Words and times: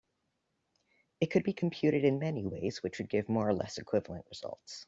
It 1.19 1.27
could 1.27 1.43
be 1.43 1.53
computed 1.53 2.03
in 2.05 2.17
many 2.17 2.43
ways 2.43 2.81
which 2.81 2.97
would 2.97 3.07
give 3.07 3.29
more 3.29 3.47
or 3.47 3.53
less 3.53 3.77
equivalent 3.77 4.25
results. 4.31 4.79